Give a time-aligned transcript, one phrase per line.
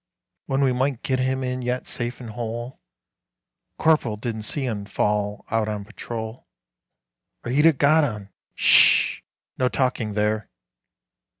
[0.47, 2.79] When we might get him in yet safe and whole!"
[3.77, 6.47] "Corporal didn't see 'un fall out on patrol,
[7.45, 9.21] Or he'd 'a got 'un." "Sssh!"
[9.59, 10.49] "No talking there."